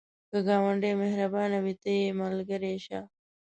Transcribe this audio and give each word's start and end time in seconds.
که 0.29 0.37
ګاونډی 0.47 0.93
مهربانه 1.03 1.57
وي، 1.63 1.73
ته 1.81 1.89
یې 1.97 2.17
ملګری 2.21 2.75
شه 2.85 2.99